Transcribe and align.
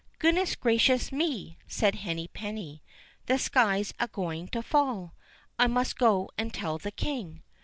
"Goodness 0.17 0.55
gracious 0.55 1.11
me!" 1.11 1.59
said 1.67 1.93
Henny 1.93 2.27
penny; 2.27 2.81
"the 3.27 3.37
sky's 3.37 3.93
a 3.99 4.07
going 4.07 4.47
to 4.47 4.63
fall; 4.63 5.13
I 5.59 5.67
must 5.67 5.95
go 5.99 6.31
and 6.39 6.51
tell 6.51 6.79
the 6.79 6.89
King." 6.89 7.43